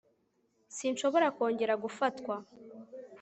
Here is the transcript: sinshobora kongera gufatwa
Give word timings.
sinshobora 0.75 1.27
kongera 1.37 1.73
gufatwa 1.83 2.35